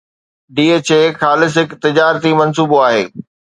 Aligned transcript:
DHA 0.55 0.99
خالص 1.19 1.53
هڪ 1.61 1.69
تجارتي 1.85 2.31
منصوبو 2.43 2.83
آهي. 2.89 3.05